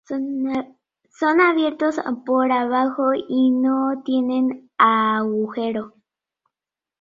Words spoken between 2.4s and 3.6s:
abajo y